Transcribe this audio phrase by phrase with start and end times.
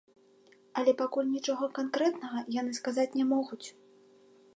[0.81, 3.63] Але пакуль нічога канкрэтнага яны сказаць не могуць.